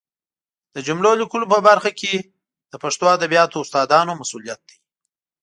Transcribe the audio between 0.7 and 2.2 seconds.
د جملو لیکلو په برخه کې